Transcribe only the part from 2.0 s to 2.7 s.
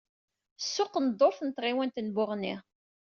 n Buɣni.